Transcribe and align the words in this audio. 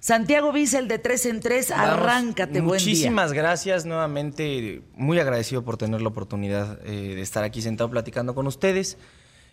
Santiago 0.00 0.52
Bissell 0.52 0.86
de 0.86 0.98
3 0.98 1.26
en 1.26 1.40
3, 1.40 1.70
Vamos, 1.70 1.86
arráncate, 1.86 2.60
buen 2.60 2.78
día. 2.78 2.88
Muchísimas 2.88 3.32
gracias 3.32 3.84
nuevamente. 3.84 4.82
Muy 4.94 5.18
agradecido 5.18 5.64
por 5.64 5.76
tener 5.76 6.00
la 6.00 6.08
oportunidad 6.08 6.78
eh, 6.86 7.14
de 7.16 7.20
estar 7.20 7.42
aquí 7.42 7.62
sentado 7.62 7.90
platicando 7.90 8.34
con 8.34 8.46
ustedes. 8.46 8.96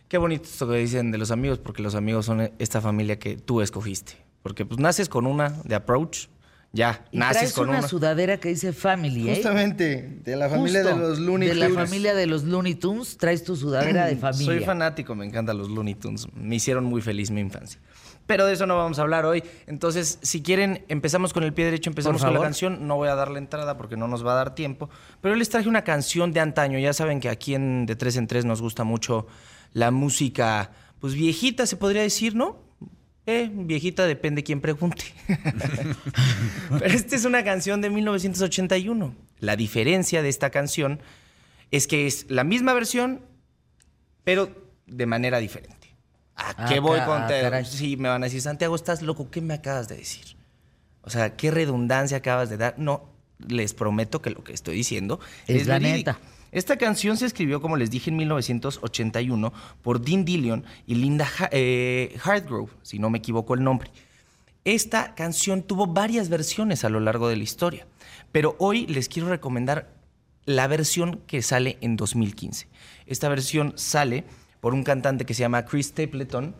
Qué 0.07 0.19
bonito 0.19 0.43
esto 0.43 0.67
que 0.67 0.77
dicen 0.77 1.11
de 1.11 1.17
los 1.17 1.31
amigos, 1.31 1.57
porque 1.57 1.81
los 1.81 1.95
amigos 1.95 2.27
son 2.27 2.51
esta 2.59 2.79
familia 2.79 3.17
que 3.17 3.37
tú 3.37 3.61
escogiste. 3.61 4.13
Porque 4.43 4.65
pues 4.65 4.79
naces 4.79 5.09
con 5.09 5.25
una 5.25 5.49
de 5.63 5.73
approach, 5.73 6.27
ya, 6.71 7.05
Y 7.11 7.17
naces 7.17 7.37
traes 7.37 7.53
con 7.53 7.69
una, 7.69 7.79
una. 7.79 7.87
sudadera 7.87 8.37
que 8.37 8.49
dice 8.49 8.73
Family, 8.73 9.29
¿eh? 9.29 9.35
Justamente, 9.35 10.19
de 10.23 10.35
la 10.35 10.49
familia 10.49 10.81
Justo, 10.83 10.95
de 10.97 11.01
los 11.07 11.19
Looney 11.19 11.47
De 11.47 11.55
la 11.55 11.67
Tunes. 11.67 11.83
familia 11.85 12.13
de 12.13 12.25
los 12.27 12.43
Looney 12.43 12.75
Tunes, 12.75 13.17
traes 13.17 13.43
tu 13.43 13.55
sudadera 13.55 14.05
de 14.07 14.15
familia. 14.17 14.45
Soy 14.45 14.59
fanático, 14.59 15.15
me 15.15 15.25
encantan 15.25 15.57
los 15.57 15.69
Looney 15.69 15.95
Tunes. 15.95 16.27
Me 16.35 16.55
hicieron 16.55 16.83
muy 16.83 17.01
feliz 17.01 17.31
mi 17.31 17.39
infancia. 17.41 17.79
Pero 18.27 18.45
de 18.47 18.53
eso 18.53 18.65
no 18.65 18.75
vamos 18.75 18.97
a 18.97 19.03
hablar 19.03 19.23
hoy. 19.25 19.43
Entonces, 19.67 20.17
si 20.23 20.41
quieren, 20.41 20.83
empezamos 20.87 21.31
con 21.31 21.43
el 21.43 21.53
pie 21.53 21.65
derecho, 21.65 21.91
empezamos 21.91 22.23
con 22.23 22.33
la 22.33 22.41
canción. 22.41 22.87
No 22.87 22.95
voy 22.95 23.07
a 23.07 23.15
dar 23.15 23.29
la 23.29 23.37
entrada 23.37 23.77
porque 23.77 23.97
no 23.97 24.07
nos 24.07 24.25
va 24.25 24.31
a 24.31 24.35
dar 24.35 24.55
tiempo. 24.55 24.89
Pero 25.21 25.35
les 25.35 25.47
traje 25.49 25.69
una 25.69 25.83
canción 25.83 26.33
de 26.33 26.39
antaño. 26.39 26.79
Ya 26.79 26.91
saben 26.93 27.19
que 27.19 27.29
aquí 27.29 27.53
en 27.53 27.85
De 27.85 27.95
Tres 27.95 28.17
en 28.17 28.25
Tres 28.25 28.43
nos 28.43 28.61
gusta 28.63 28.83
mucho 28.83 29.27
la 29.73 29.91
música, 29.91 30.71
pues 30.99 31.13
viejita, 31.13 31.67
se 31.67 31.77
podría 31.77 32.01
decir, 32.01 32.33
¿no? 32.33 32.64
Eh, 33.27 33.49
viejita 33.51 34.05
depende 34.05 34.43
quién 34.43 34.61
pregunte. 34.61 35.05
Pero 36.79 36.85
esta 36.85 37.15
es 37.15 37.25
una 37.25 37.43
canción 37.43 37.81
de 37.81 37.89
1981. 37.89 39.15
La 39.39 39.55
diferencia 39.55 40.21
de 40.21 40.29
esta 40.29 40.49
canción 40.51 40.99
es 41.71 41.87
que 41.87 42.05
es 42.07 42.27
la 42.29 42.43
misma 42.43 42.73
versión, 42.73 43.21
pero 44.23 44.49
de 44.87 45.05
manera 45.05 45.39
diferente. 45.39 45.95
¿A 46.35 46.53
Ah, 46.57 46.65
qué 46.69 46.79
voy 46.79 46.99
con 47.01 47.21
ah. 47.23 47.63
Sí, 47.65 47.97
me 47.97 48.09
van 48.09 48.21
a 48.23 48.25
decir, 48.27 48.41
Santiago, 48.41 48.75
estás 48.75 49.01
loco, 49.01 49.29
¿qué 49.31 49.41
me 49.41 49.53
acabas 49.55 49.87
de 49.87 49.97
decir? 49.97 50.35
O 51.01 51.09
sea, 51.09 51.35
¿qué 51.35 51.51
redundancia 51.51 52.17
acabas 52.17 52.49
de 52.49 52.57
dar? 52.57 52.75
No, 52.77 53.09
les 53.39 53.73
prometo 53.73 54.21
que 54.21 54.29
lo 54.29 54.43
que 54.43 54.53
estoy 54.53 54.75
diciendo 54.75 55.19
Es 55.47 55.67
la 55.67 55.79
verídico. 55.79 56.11
neta. 56.11 56.19
Esta 56.55 56.77
canción 56.77 57.17
se 57.17 57.25
escribió, 57.25 57.61
como 57.61 57.75
les 57.75 57.91
dije, 57.91 58.09
en 58.09 58.15
1981 58.15 59.51
por 59.81 59.99
Dean 59.99 60.23
Dillion 60.23 60.63
y 60.87 60.95
Linda 60.95 61.27
eh, 61.51 62.17
si 62.81 62.97
no 62.97 63.09
me 63.09 63.17
equivoco 63.17 63.55
el 63.55 63.61
nombre. 63.61 63.91
Esta 64.63 65.15
canción 65.15 65.63
tuvo 65.63 65.85
varias 65.85 66.29
versiones 66.29 66.85
a 66.85 66.89
lo 66.89 67.01
largo 67.01 67.27
de 67.27 67.35
la 67.35 67.43
historia, 67.43 67.85
pero 68.31 68.55
hoy 68.57 68.87
les 68.87 69.09
quiero 69.09 69.27
recomendar 69.27 69.91
la 70.45 70.67
versión 70.67 71.19
que 71.27 71.41
sale 71.41 71.77
en 71.81 71.97
2015. 71.97 72.69
Esta 73.05 73.27
versión 73.27 73.73
sale 73.75 74.23
por 74.61 74.73
un 74.73 74.85
cantante 74.85 75.25
que 75.25 75.33
se 75.33 75.41
llama 75.41 75.65
Chris 75.65 75.87
Stapleton, 75.87 76.55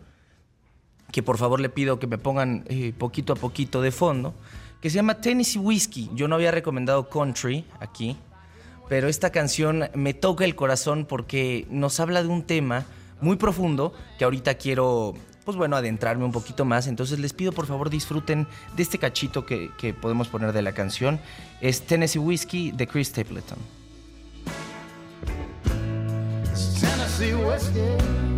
que 1.10 1.22
por 1.22 1.38
favor 1.38 1.58
le 1.58 1.70
pido 1.70 1.98
que 1.98 2.06
me 2.06 2.18
pongan 2.18 2.66
eh, 2.68 2.92
poquito 2.98 3.32
a 3.32 3.36
poquito 3.36 3.80
de 3.80 3.92
fondo, 3.92 4.34
que 4.82 4.90
se 4.90 4.96
llama 4.96 5.22
Tennessee 5.22 5.58
Whiskey. 5.58 6.10
Yo 6.12 6.28
no 6.28 6.34
había 6.34 6.50
recomendado 6.50 7.08
country 7.08 7.64
aquí, 7.80 8.18
pero 8.88 9.08
esta 9.08 9.30
canción 9.30 9.90
me 9.94 10.14
toca 10.14 10.44
el 10.44 10.54
corazón 10.54 11.06
porque 11.06 11.66
nos 11.70 12.00
habla 12.00 12.22
de 12.22 12.28
un 12.28 12.42
tema 12.42 12.86
muy 13.20 13.36
profundo 13.36 13.92
que 14.18 14.24
ahorita 14.24 14.54
quiero, 14.54 15.14
pues 15.44 15.56
bueno, 15.56 15.76
adentrarme 15.76 16.24
un 16.24 16.32
poquito 16.32 16.64
más. 16.64 16.86
Entonces 16.86 17.18
les 17.18 17.32
pido 17.32 17.52
por 17.52 17.66
favor 17.66 17.90
disfruten 17.90 18.46
de 18.76 18.82
este 18.82 18.98
cachito 18.98 19.44
que, 19.46 19.94
podemos 20.00 20.28
poner 20.28 20.52
de 20.52 20.62
la 20.62 20.72
canción. 20.72 21.20
Es 21.60 21.82
Tennessee 21.82 22.18
Whiskey 22.18 22.70
de 22.72 22.86
Chris 22.86 23.08
Stapleton. 23.08 23.58
Tennessee 26.80 27.34
whiskey. 27.34 28.35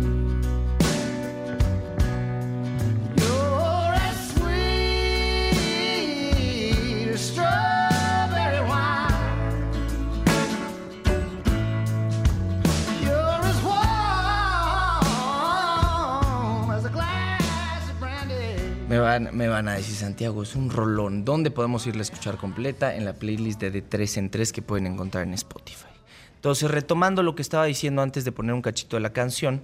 Me 18.89 18.97
van, 18.97 19.29
me 19.33 19.47
van 19.47 19.67
a 19.67 19.75
decir, 19.75 19.93
Santiago, 19.93 20.41
es 20.41 20.55
un 20.55 20.71
rolón. 20.71 21.23
¿Dónde 21.23 21.51
podemos 21.51 21.85
irla 21.85 21.99
a 21.99 22.01
escuchar 22.01 22.37
completa? 22.37 22.95
En 22.95 23.05
la 23.05 23.13
playlist 23.13 23.61
de 23.61 23.69
De 23.69 23.83
3 23.83 24.17
en 24.17 24.29
3 24.31 24.51
que 24.51 24.63
pueden 24.63 24.87
encontrar 24.87 25.27
en 25.27 25.35
Spotify. 25.35 25.85
Entonces, 26.33 26.71
retomando 26.71 27.21
lo 27.21 27.35
que 27.35 27.43
estaba 27.43 27.65
diciendo 27.65 28.01
antes 28.01 28.25
de 28.25 28.31
poner 28.31 28.55
un 28.55 28.63
cachito 28.63 28.95
de 28.95 29.01
la 29.01 29.13
canción, 29.13 29.61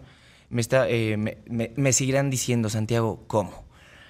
me, 0.52 0.62
está, 0.62 0.88
eh, 0.90 1.18
me, 1.18 1.94
seguirán 1.94 2.30
diciendo, 2.30 2.70
Santiago, 2.70 3.24
¿cómo? 3.26 3.66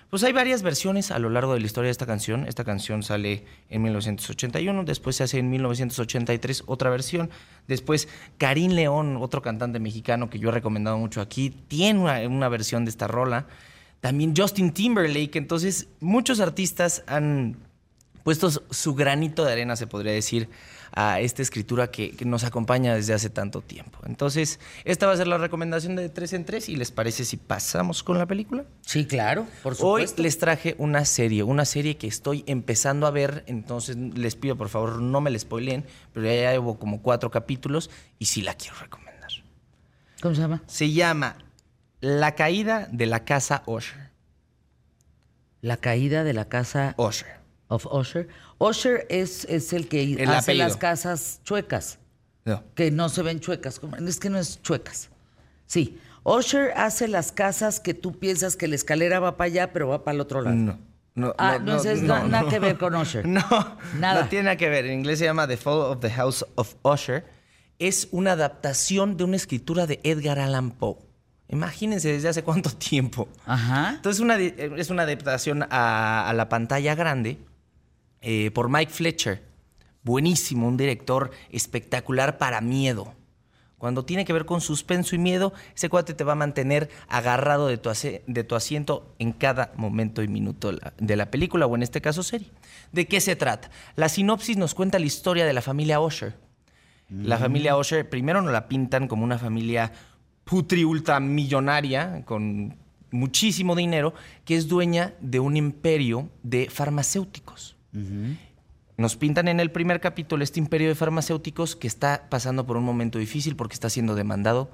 Pues 0.10 0.22
hay 0.26 0.34
varias 0.34 0.64
versiones 0.64 1.12
a 1.12 1.20
lo 1.20 1.30
largo 1.30 1.54
de 1.54 1.62
la 1.62 1.66
historia 1.66 1.88
de 1.88 1.94
esta 1.94 2.06
canción. 2.06 2.46
Esta 2.46 2.66
canción 2.66 3.02
sale 3.02 3.46
en 3.70 3.84
1981, 3.84 4.84
después 4.84 5.16
se 5.16 5.24
hace 5.24 5.40
en 5.40 5.50
1983 5.50 6.64
otra 6.66 6.90
versión. 6.90 7.30
Después 7.70 8.10
Karim 8.38 8.74
León, 8.74 9.16
otro 9.22 9.42
cantante 9.42 9.80
mexicano 9.80 10.30
que 10.30 10.40
yo 10.40 10.50
he 10.50 10.52
recomendado 10.52 10.98
mucho 10.98 11.22
aquí, 11.22 11.52
tiene 11.52 12.02
una, 12.02 12.20
una 12.28 12.50
versión 12.50 12.84
de 12.84 12.90
esta 12.90 13.08
rola. 13.08 13.48
También 14.06 14.36
Justin 14.38 14.72
Timberlake. 14.72 15.36
Entonces, 15.36 15.88
muchos 16.00 16.40
artistas 16.40 17.02
han 17.08 17.58
puesto 18.22 18.52
su 18.52 18.94
granito 18.94 19.44
de 19.44 19.52
arena, 19.52 19.76
se 19.76 19.88
podría 19.88 20.12
decir, 20.12 20.48
a 20.92 21.22
esta 21.22 21.42
escritura 21.42 21.90
que, 21.90 22.12
que 22.12 22.24
nos 22.24 22.44
acompaña 22.44 22.94
desde 22.94 23.16
hace 23.16 23.32
tanto 23.32 23.62
tiempo. 23.62 23.98
Entonces, 24.06 24.60
esta 24.84 25.08
va 25.08 25.14
a 25.14 25.18
ser 25.18 25.26
la 25.26 25.40
recomendación 25.40 25.96
de 25.96 26.10
tres 26.10 26.34
en 26.34 26.46
tres. 26.46 26.70
¿Y 26.70 26.76
les 26.76 26.92
parece 26.92 27.26
si 27.26 27.38
pasamos 27.38 28.04
con 28.04 28.20
la 28.20 28.28
película? 28.28 28.66
Sí, 28.82 29.08
claro, 29.08 29.48
por 29.64 29.76
Hoy 29.80 30.06
les 30.18 30.38
traje 30.38 30.76
una 30.78 31.04
serie, 31.04 31.42
una 31.42 31.66
serie 31.66 31.98
que 31.98 32.06
estoy 32.06 32.44
empezando 32.46 33.08
a 33.08 33.12
ver, 33.12 33.44
entonces 33.48 33.98
les 33.98 34.36
pido 34.36 34.56
por 34.56 34.70
favor 34.70 35.02
no 35.02 35.20
me 35.20 35.32
la 35.32 35.40
spoileen, 35.40 35.84
pero 36.14 36.28
ya 36.28 36.52
llevo 36.52 36.78
como 36.78 37.02
cuatro 37.02 37.32
capítulos 37.32 37.90
y 38.20 38.26
sí 38.26 38.44
la 38.44 38.54
quiero 38.54 38.76
recomendar. 38.76 39.32
¿Cómo 40.22 40.36
se 40.36 40.42
llama? 40.42 40.62
Se 40.68 40.92
llama 40.92 41.45
La 42.06 42.36
caída 42.36 42.88
de 42.92 43.08
la 43.08 43.26
casa 43.26 43.64
Usher. 43.66 44.12
La 45.62 45.78
caída 45.78 46.24
de 46.24 46.34
la 46.34 46.46
casa 46.46 46.94
Usher. 47.00 47.40
of 47.68 47.88
Usher. 47.88 48.28
Usher 48.60 49.08
es, 49.10 49.46
es 49.46 49.74
el 49.74 49.88
que 49.88 50.04
El 50.14 50.30
hace 50.30 50.52
apellido. 50.52 50.68
las 50.68 50.78
casas 50.78 51.40
chuecas, 51.44 51.98
No. 52.46 52.64
que 52.76 52.92
no 52.92 53.10
se 53.10 53.24
ven 53.24 53.40
chuecas. 53.40 53.82
Es 54.08 54.20
que 54.20 54.30
no 54.30 54.38
es 54.38 54.62
chuecas. 54.62 55.10
Sí. 55.66 55.98
Usher 56.24 56.74
hace 56.76 57.08
las 57.08 57.32
casas 57.32 57.80
que 57.80 57.96
tú 57.96 58.20
piensas 58.20 58.56
que 58.56 58.68
la 58.68 58.76
escalera 58.76 59.20
va 59.20 59.36
para 59.36 59.48
allá, 59.48 59.74
pero 59.74 59.88
va 59.88 60.04
para 60.04 60.14
el 60.14 60.22
otro 60.22 60.42
lado. 60.44 60.56
No. 60.56 60.80
No, 61.16 61.34
Ah, 61.40 61.58
no, 61.60 61.78
es- 61.82 62.04
no, 62.04 62.28
nada 62.28 62.48
que 62.50 62.60
ver 62.60 62.78
con 62.78 62.94
Usher. 62.94 63.26
No, 63.28 63.42
Nada. 63.98 64.22
no 64.22 64.30
tiene 64.30 64.44
nada 64.44 64.58
que 64.58 64.70
ver. 64.70 64.86
En 64.86 65.00
inglés 65.00 65.18
se 65.18 65.26
llama 65.26 65.48
The 65.48 65.58
Fall 65.58 65.80
of 65.94 66.02
the 66.02 66.12
House 66.12 66.46
of 66.54 66.76
Usher. 66.84 67.26
Es 67.80 68.10
una 68.12 68.34
adaptación 68.34 69.18
de 69.18 69.24
una 69.24 69.38
escritura 69.38 69.88
de 69.88 70.00
Edgar 70.04 70.38
Allan 70.38 70.70
Poe. 70.70 70.98
Imagínense 71.50 72.12
desde 72.12 72.30
hace 72.30 72.44
cuánto 72.44 72.70
tiempo. 72.78 73.28
Ajá. 73.46 73.92
Entonces 73.96 74.20
una 74.22 74.38
de- 74.38 74.74
es 74.78 74.90
una 74.90 75.04
adaptación 75.04 75.64
a, 75.70 76.28
a 76.30 76.34
la 76.34 76.50
pantalla 76.50 76.96
grande 76.96 77.38
eh, 78.22 78.52
por 78.52 78.70
Mike 78.70 78.92
Fletcher. 78.92 79.44
Buenísimo, 80.04 80.68
un 80.68 80.78
director 80.78 81.32
espectacular 81.52 82.38
para 82.38 82.62
miedo. 82.62 83.14
Cuando 83.78 84.06
tiene 84.06 84.24
que 84.24 84.34
ver 84.34 84.46
con 84.46 84.62
suspenso 84.62 85.16
y 85.16 85.20
miedo, 85.20 85.54
ese 85.76 85.90
cuate 85.90 86.14
te 86.14 86.24
va 86.24 86.32
a 86.32 86.36
mantener 86.36 86.90
agarrado 87.08 87.68
de 87.68 87.78
tu, 87.78 87.90
de 88.26 88.44
tu 88.44 88.56
asiento 88.56 89.14
en 89.20 89.32
cada 89.34 89.74
momento 89.76 90.24
y 90.24 90.28
minuto 90.28 90.72
de 90.98 91.16
la, 91.16 91.30
película, 91.30 91.66
o 91.66 91.76
en 91.76 91.84
este 91.84 92.02
caso 92.02 92.24
serie. 92.24 92.50
¿De 92.94 93.06
qué 93.06 93.20
se 93.20 93.36
trata? 93.36 93.70
La 93.96 94.08
sinopsis 94.10 94.58
nos 94.58 94.74
cuenta 94.74 94.98
la 94.98 95.06
historia 95.06 95.46
de 95.46 95.54
la 95.54 95.62
familia 95.62 96.00
Usher. 96.00 96.36
La 97.10 97.38
familia 97.38 97.78
Usher 97.78 98.10
primero 98.10 98.42
nos 98.42 98.52
la 98.54 98.68
pintan 98.68 99.08
como 99.08 99.24
una 99.24 99.38
familia 99.38 99.92
putri 100.46 100.84
ultramillonaria 100.84 102.24
con 102.24 102.78
muchísimo 103.12 103.76
dinero 103.76 104.14
que 104.46 104.56
es 104.56 104.68
dueña 104.68 105.14
de 105.20 105.40
un 105.40 105.58
imperio 105.58 106.30
de 106.44 106.70
farmacéuticos. 106.70 107.76
Nos 108.98 109.16
pintan 109.16 109.48
en 109.48 109.60
el 109.60 109.72
primer 109.72 110.00
capítulo 110.00 110.44
este 110.44 110.60
imperio 110.60 110.88
de 110.88 110.96
farmacéuticos 110.96 111.76
que 111.76 111.88
está 111.88 112.28
pasando 112.30 112.66
por 112.66 112.78
un 112.78 112.84
momento 112.84 113.20
difícil 113.20 113.56
porque 113.56 113.74
está 113.74 113.90
siendo 113.90 114.16
demandado 114.16 114.72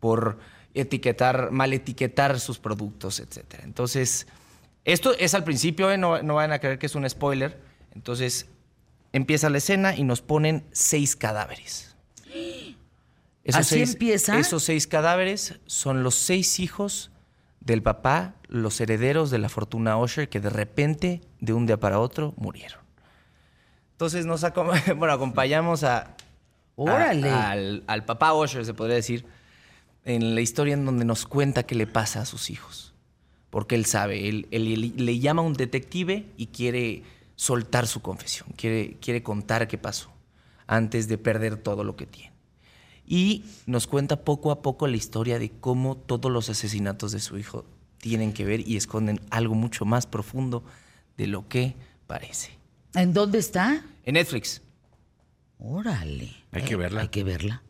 por 0.00 0.38
etiquetar, 0.74 1.50
mal 1.50 1.72
etiquetar 1.72 2.40
sus 2.40 2.58
productos, 2.58 3.20
etc. 3.20 3.60
Entonces, 3.62 4.26
esto 4.84 5.12
es 5.18 5.34
al 5.34 5.44
principio, 5.44 5.90
¿eh? 5.90 5.98
no, 5.98 6.22
no 6.22 6.34
van 6.34 6.52
a 6.52 6.60
creer 6.60 6.78
que 6.78 6.86
es 6.86 6.94
un 6.94 7.08
spoiler. 7.08 7.60
Entonces, 7.94 8.48
empieza 9.12 9.50
la 9.50 9.58
escena 9.58 9.96
y 9.96 10.04
nos 10.04 10.22
ponen 10.22 10.64
seis 10.72 11.16
cadáveres. 11.16 11.96
¿Así 13.56 13.82
empieza? 13.82 14.38
Esos 14.38 14.62
seis 14.64 14.86
cadáveres 14.86 15.58
son 15.66 16.02
los 16.02 16.14
seis 16.14 16.60
hijos 16.60 17.10
del 17.60 17.82
papá, 17.82 18.34
los 18.48 18.80
herederos 18.80 19.30
de 19.30 19.38
la 19.38 19.48
fortuna 19.48 19.96
Usher, 19.98 20.28
que 20.28 20.40
de 20.40 20.50
repente, 20.50 21.20
de 21.40 21.52
un 21.52 21.66
día 21.66 21.78
para 21.78 21.98
otro, 22.00 22.34
murieron. 22.36 22.80
Entonces 23.92 24.26
nos 24.26 24.44
acom- 24.44 24.96
bueno, 24.96 25.12
acompañamos 25.14 25.82
a, 25.84 25.98
a- 25.98 26.14
Órale. 26.76 27.30
al, 27.30 27.84
al 27.86 28.04
papá 28.04 28.34
Usher, 28.34 28.64
se 28.64 28.74
podría 28.74 28.96
decir, 28.96 29.26
en 30.04 30.34
la 30.34 30.40
historia 30.40 30.74
en 30.74 30.84
donde 30.84 31.04
nos 31.04 31.26
cuenta 31.26 31.64
qué 31.64 31.74
le 31.74 31.86
pasa 31.86 32.20
a 32.20 32.24
sus 32.24 32.50
hijos. 32.50 32.94
porque 33.50 33.74
él 33.74 33.86
sabe, 33.86 34.28
él, 34.28 34.46
él 34.50 34.92
le 34.96 35.18
llama 35.18 35.42
a 35.42 35.44
un 35.44 35.54
detective 35.54 36.26
y 36.36 36.46
quiere 36.48 37.02
soltar 37.34 37.86
su 37.86 38.02
confesión, 38.02 38.48
quiere, 38.56 38.96
quiere 39.00 39.22
contar 39.22 39.66
qué 39.68 39.78
pasó 39.78 40.12
antes 40.66 41.08
de 41.08 41.16
perder 41.18 41.56
todo 41.56 41.82
lo 41.82 41.96
que 41.96 42.06
tiene. 42.06 42.32
Y 43.08 43.44
nos 43.66 43.86
cuenta 43.86 44.22
poco 44.24 44.50
a 44.50 44.60
poco 44.60 44.86
la 44.86 44.96
historia 44.96 45.38
de 45.38 45.50
cómo 45.50 45.96
todos 45.96 46.30
los 46.30 46.50
asesinatos 46.50 47.10
de 47.12 47.20
su 47.20 47.38
hijo 47.38 47.64
tienen 47.98 48.32
que 48.32 48.44
ver 48.44 48.66
y 48.68 48.76
esconden 48.76 49.20
algo 49.30 49.54
mucho 49.54 49.84
más 49.84 50.06
profundo 50.06 50.62
de 51.16 51.26
lo 51.26 51.48
que 51.48 51.74
parece. 52.06 52.50
¿En 52.94 53.12
dónde 53.12 53.38
está? 53.38 53.82
En 54.04 54.14
Netflix. 54.14 54.60
Órale. 55.58 56.30
Hay 56.52 56.62
que 56.62 56.76
verla. 56.76 57.00
Hay 57.02 57.08
que 57.08 57.24
verla. 57.24 57.62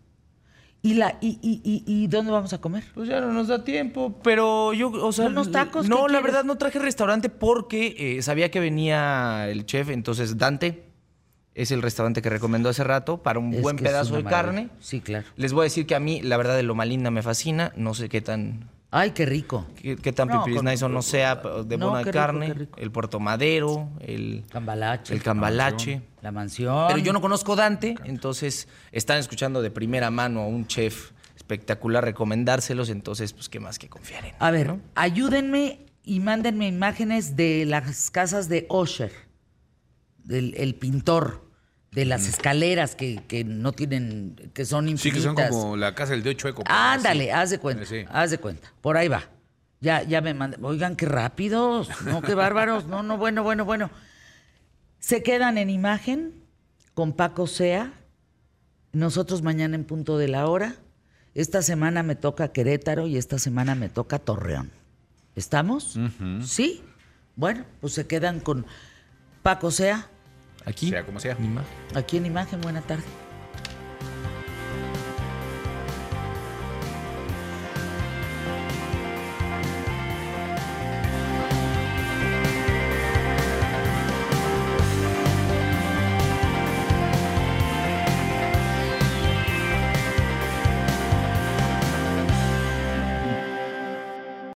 ¿Y, 0.83 0.95
la, 0.95 1.19
y, 1.21 1.39
y, 1.43 1.61
y, 1.65 1.83
y 1.87 2.07
dónde 2.07 2.31
vamos 2.31 2.53
a 2.53 2.61
comer? 2.61 2.85
Pues 2.95 3.09
ya 3.09 3.21
no 3.21 3.33
nos 3.33 3.49
da 3.49 3.65
tiempo, 3.65 4.21
pero 4.23 4.73
yo, 4.73 4.91
o 4.91 5.13
sea, 5.13 5.27
Unos 5.27 5.51
tacos, 5.51 5.89
No, 5.89 5.97
¿qué 5.97 6.03
la 6.03 6.07
quieres? 6.09 6.25
verdad 6.25 6.45
no 6.45 6.57
traje 6.57 6.79
restaurante 6.79 7.29
porque 7.31 7.97
eh, 8.19 8.23
sabía 8.23 8.51
que 8.51 8.61
venía 8.61 9.49
el 9.49 9.67
chef, 9.67 9.89
entonces 9.91 10.39
Dante 10.39 10.88
es 11.61 11.71
el 11.73 11.83
restaurante 11.83 12.23
que 12.23 12.31
recomendó 12.31 12.69
hace 12.69 12.85
rato 12.85 13.23
para 13.23 13.39
un 13.39 13.53
Es 13.53 13.63
buen 13.63 13.77
pedazo 13.77 14.17
de 14.17 14.23
maravilla. 14.23 14.31
carne. 14.53 14.69
Sí, 14.81 15.01
claro. 15.01 15.27
Les 15.37 15.53
voy 15.53 15.63
a 15.63 15.65
decir 15.65 15.87
que 15.87 15.95
a 15.95 16.01
mí, 16.01 16.21
la 16.23 16.37
verdad, 16.37 16.57
de 16.57 16.63
lo 16.63 16.75
malinda 16.75 17.11
me 17.11 17.23
fascina. 17.23 17.73
No 17.77 17.95
sé 17.95 18.09
qué 18.09 18.21
tan, 18.21 18.71
Ay, 18.91 19.11
qué 19.11 19.27
rico. 19.27 19.67
qué, 19.81 19.97
qué 19.97 20.13
tan 20.13 20.29
No, 20.29 20.39
pipiris 20.41 20.59
con- 20.63 20.67
nice 20.71 20.85
o 20.85 20.89
no 20.89 21.03
sea, 21.03 21.35
de 21.37 21.77
No, 21.77 21.91
buena 21.91 22.05
qué 22.05 22.11
rico, 22.13 22.19
carne. 22.23 22.47
qué 22.47 22.55
rico. 22.55 22.79
El 22.79 22.91
puerto 22.91 23.21
madero, 23.21 23.89
el, 24.01 24.45
Cambalache. 24.51 25.13
el 25.15 25.23
cambalache. 25.23 26.03
La 26.23 26.33
mansión. 26.33 26.87
Pero 26.89 26.99
yo 26.99 27.13
no 27.13 27.21
conozco 27.21 27.55
Dante, 27.57 27.97
entonces 28.05 28.67
están 28.93 29.19
escuchando 29.19 29.61
de 29.63 29.71
primera 29.71 30.11
mano 30.11 30.41
a 30.43 30.47
un 30.47 30.67
chef 30.67 31.11
espectacular 31.37 32.05
recomendárselos, 32.05 32.89
entonces, 32.91 33.33
pues, 33.33 33.49
¿qué 33.49 33.59
más 33.61 33.79
que 33.79 33.89
confiar 33.89 34.25
en? 34.25 34.35
A 34.39 34.51
ver, 34.51 34.75
ayúdenme 34.95 35.87
y 36.05 36.21
mándenme 36.21 36.67
imágenes 36.69 37.37
de 37.37 37.65
las 37.67 38.11
casas 38.11 38.49
de 38.49 38.67
Osher, 38.69 39.13
del 40.25 40.55
el 40.57 40.75
pintor, 40.75 41.48
de 41.93 42.05
las 42.05 42.27
escaleras 42.29 42.95
que, 42.95 43.23
que 43.27 43.45
no 43.45 43.73
tienen, 43.73 44.51
que 44.55 44.65
son 44.65 44.85
Sí, 44.87 44.91
infinitas. 44.93 45.35
que 45.35 45.49
son 45.49 45.61
como 45.61 45.77
la 45.77 45.95
casa 45.95 46.13
del 46.13 46.23
dios 46.23 46.37
chueco. 46.37 46.63
pues, 46.65 46.77
Ándale, 46.79 47.33
así. 47.33 47.41
haz 47.41 47.51
de 47.51 47.59
cuenta, 47.59 47.85
Sí. 47.87 48.05
haz 48.11 48.31
de 48.31 48.39
cuenta. 48.39 48.73
Por 48.81 48.97
ahí 48.97 49.09
va. 49.09 49.25
Ya, 49.81 50.03
ya 50.03 50.21
me 50.21 50.35
mandan. 50.35 50.65
Oigan, 50.65 50.97
qué 50.97 51.07
rápidos, 51.07 51.89
no, 52.05 52.21
qué 52.21 52.35
bárbaros. 52.35 52.87
No, 52.87 53.03
no, 53.03 53.17
bueno, 53.17 53.43
bueno, 53.43 53.65
bueno. 53.65 53.91
Se 54.99 55.23
quedan 55.23 55.57
en 55.59 55.71
imagen 55.71 56.35
con 56.95 57.13
Paco 57.13 57.47
Sea. 57.47 57.93
Nosotros 58.93 59.43
mañana 59.43 59.77
en 59.77 59.85
punto 59.85 60.19
de 60.19 60.29
la 60.29 60.47
hora. 60.47 60.75
Esta 61.35 61.63
semana 61.63 62.03
me 62.03 62.17
toca 62.17 62.53
Querétaro 62.53 63.07
y 63.07 63.17
esta 63.17 63.39
semana 63.39 63.75
me 63.77 63.89
toca 63.89 64.19
Torreón. 64.19 64.71
¿Estamos? 65.37 65.97
Sí. 66.45 66.83
Bueno, 67.37 67.65
pues 67.81 67.93
se 67.93 68.07
quedan 68.09 68.41
con 68.41 68.67
Paco 69.45 69.71
Sea 69.71 70.09
Aquí. 70.69 70.91
Sea 70.91 71.05
como 71.05 71.19
sea. 71.19 71.37
Aquí 71.95 72.19
en 72.19 72.27
imagen. 72.27 72.61
Buena 72.61 72.83
tarde. 72.83 73.05